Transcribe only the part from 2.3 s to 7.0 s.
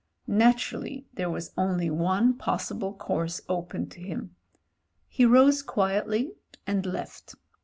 possible course open to him. He rose quietly, and